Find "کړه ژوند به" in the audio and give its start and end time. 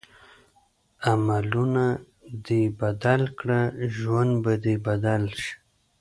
3.39-4.53